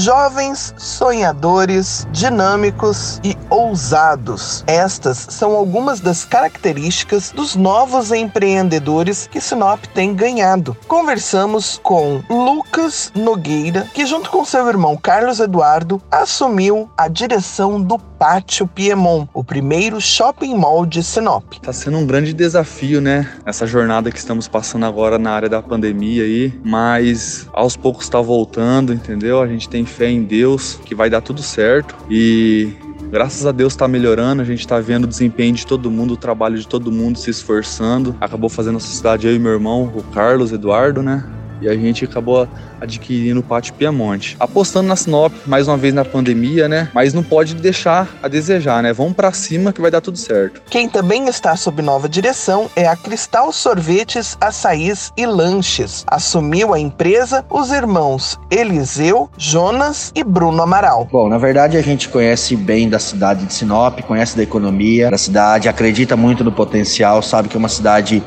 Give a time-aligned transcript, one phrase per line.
[0.00, 4.64] Jovens, sonhadores, dinâmicos e ousados.
[4.66, 10.74] Estas são algumas das características dos novos empreendedores que Sinop tem ganhado.
[10.88, 17.98] Conversamos com Lucas Nogueira, que junto com seu irmão Carlos Eduardo assumiu a direção do
[18.20, 21.54] Pátio Piemont, o primeiro shopping mall de Sinop.
[21.62, 23.26] Tá sendo um grande desafio, né?
[23.46, 28.20] Essa jornada que estamos passando agora na área da pandemia aí, mas aos poucos está
[28.20, 29.40] voltando, entendeu?
[29.40, 32.74] A gente tem fé em Deus que vai dar tudo certo e
[33.10, 36.16] Graças a Deus está melhorando, a gente está vendo o desempenho de todo mundo, o
[36.16, 38.14] trabalho de todo mundo se esforçando.
[38.20, 41.24] Acabou fazendo a sociedade eu e meu irmão, o Carlos Eduardo, né?
[41.60, 42.48] E a gente acabou
[42.80, 44.36] adquirindo o Pátio Piamonte.
[44.40, 46.88] Apostando na Sinop, mais uma vez na pandemia, né?
[46.94, 48.92] Mas não pode deixar a desejar, né?
[48.92, 50.62] Vamos para cima que vai dar tudo certo.
[50.70, 56.04] Quem também está sob nova direção é a Cristal Sorvetes, Açaís e Lanches.
[56.06, 61.08] Assumiu a empresa os irmãos Eliseu, Jonas e Bruno Amaral.
[61.10, 65.18] Bom, na verdade a gente conhece bem da cidade de Sinop, conhece da economia da
[65.18, 68.22] cidade, acredita muito no potencial, sabe que é uma cidade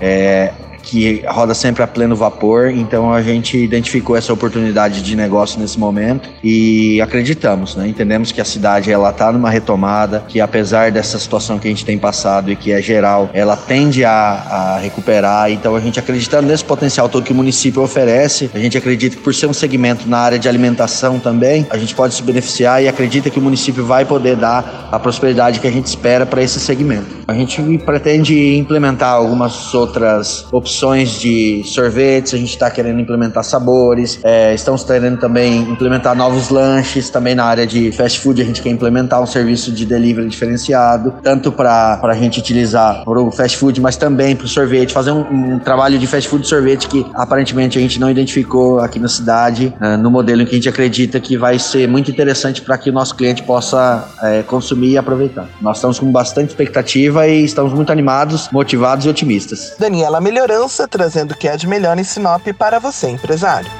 [0.00, 0.52] é,
[0.88, 5.78] que roda sempre a pleno vapor, então a gente identificou essa oportunidade de negócio nesse
[5.78, 7.86] momento e acreditamos, né?
[7.86, 11.84] Entendemos que a cidade ela está numa retomada, que apesar dessa situação que a gente
[11.84, 16.48] tem passado e que é geral, ela tende a, a recuperar, então a gente acreditando
[16.48, 20.08] nesse potencial todo que o município oferece, a gente acredita que por ser um segmento
[20.08, 23.84] na área de alimentação também, a gente pode se beneficiar e acredita que o município
[23.84, 27.18] vai poder dar a prosperidade que a gente espera para esse segmento.
[27.26, 33.42] A gente pretende implementar algumas outras opções opções de sorvetes, a gente está querendo implementar
[33.42, 38.44] sabores, é, estamos querendo também implementar novos lanches, também na área de fast food a
[38.44, 43.30] gente quer implementar um serviço de delivery diferenciado, tanto para a gente utilizar para o
[43.32, 46.86] fast food, mas também para o sorvete, fazer um, um, trabalho de fast food sorvete
[46.86, 50.54] que aparentemente a gente não identificou aqui na cidade, é, no modelo em que a
[50.54, 54.90] gente acredita que vai ser muito interessante para que o nosso cliente possa é, consumir
[54.90, 55.48] e aproveitar.
[55.60, 59.74] Nós estamos com bastante expectativa e estamos muito animados, motivados e otimistas.
[59.76, 63.70] Daniela Melhorando trazendo o que é de melhor em Sinop para você, empresário.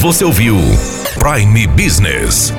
[0.00, 0.56] Você ouviu
[1.18, 2.52] Prime Business.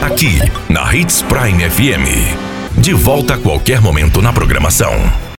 [0.00, 2.78] Aqui, na Hits Prime FM.
[2.78, 5.26] De volta a qualquer momento na programação.